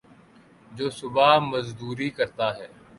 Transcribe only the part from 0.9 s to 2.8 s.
صبح مزدوری کرتا ہے